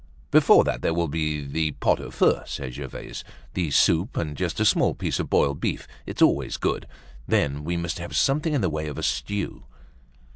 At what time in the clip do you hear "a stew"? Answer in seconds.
8.97-9.63